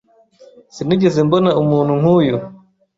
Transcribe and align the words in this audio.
Sinigeze 0.75 1.19
mbona 1.27 1.49
umuntu 1.61 1.91
nkuyu. 1.99 2.37